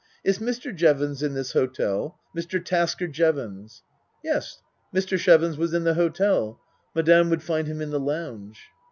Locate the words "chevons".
5.15-5.57